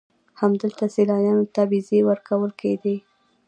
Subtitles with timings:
[0.39, 2.95] همدلته سیلانیانو ته ویزې ورکول کېدې.